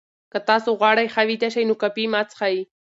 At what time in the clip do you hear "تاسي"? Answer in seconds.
0.47-0.69